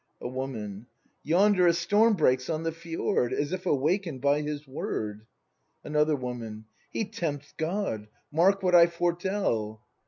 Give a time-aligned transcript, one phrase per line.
[0.19, 0.87] A Woman.
[1.21, 3.31] Yonder a storm breaks on the fjord.
[3.33, 5.27] As if awaken'd by his word!
[5.83, 6.65] Another Woman.
[6.89, 8.07] He tempts God!
[8.31, 9.83] Mark what I foretell!